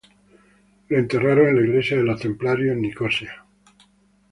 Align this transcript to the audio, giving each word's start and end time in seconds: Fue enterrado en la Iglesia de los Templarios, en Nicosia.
Fue 0.87 0.97
enterrado 0.97 1.47
en 1.47 1.57
la 1.57 1.61
Iglesia 1.61 1.95
de 1.95 2.01
los 2.01 2.19
Templarios, 2.19 2.73
en 2.75 2.81
Nicosia. 2.81 3.45